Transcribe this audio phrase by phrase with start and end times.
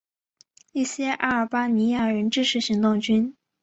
[0.71, 3.35] 一些阿尔巴尼亚人支持行动军。